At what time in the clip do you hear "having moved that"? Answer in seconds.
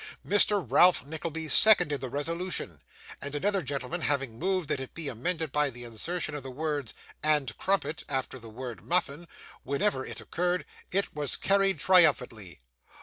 4.01-4.79